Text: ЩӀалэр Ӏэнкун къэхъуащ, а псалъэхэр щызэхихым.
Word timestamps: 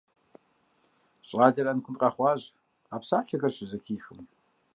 ЩӀалэр 1.27 1.65
Ӏэнкун 1.69 1.95
къэхъуащ, 2.01 2.41
а 2.93 2.95
псалъэхэр 3.01 3.53
щызэхихым. 3.55 4.19